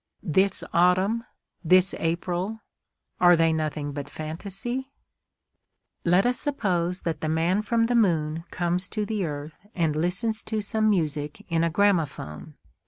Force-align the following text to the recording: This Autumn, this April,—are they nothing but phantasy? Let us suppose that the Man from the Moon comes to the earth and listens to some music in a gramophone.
This 0.23 0.63
Autumn, 0.73 1.25
this 1.63 1.93
April,—are 1.93 3.35
they 3.35 3.53
nothing 3.53 3.91
but 3.91 4.09
phantasy? 4.09 4.89
Let 6.03 6.25
us 6.25 6.39
suppose 6.39 7.01
that 7.01 7.21
the 7.21 7.29
Man 7.29 7.61
from 7.61 7.85
the 7.85 7.93
Moon 7.93 8.43
comes 8.49 8.89
to 8.89 9.05
the 9.05 9.25
earth 9.25 9.59
and 9.75 9.95
listens 9.95 10.41
to 10.45 10.59
some 10.59 10.89
music 10.89 11.45
in 11.49 11.63
a 11.63 11.69
gramophone. 11.69 12.55